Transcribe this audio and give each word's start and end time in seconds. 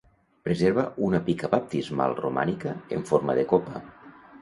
Preserva 0.47 0.85
una 1.09 1.19
pica 1.27 1.51
baptismal 1.53 2.19
romànica 2.23 2.77
en 2.99 3.09
forma 3.15 3.41
de 3.43 3.49
copa. 3.57 3.89